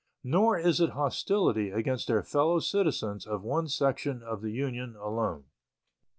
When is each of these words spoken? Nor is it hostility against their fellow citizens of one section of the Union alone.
Nor 0.23 0.57
is 0.57 0.81
it 0.81 0.93
hostility 0.97 1.69
against 1.69 2.07
their 2.07 2.23
fellow 2.23 2.57
citizens 2.57 3.27
of 3.27 3.43
one 3.43 3.67
section 3.67 4.23
of 4.23 4.41
the 4.41 4.49
Union 4.51 4.95
alone. 4.95 5.43